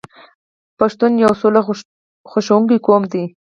پښتون 0.79 1.11
یو 1.23 1.31
سوله 1.41 1.61
خوښوونکی 2.31 2.77
قوم 2.85 3.03
دی. 3.13 3.23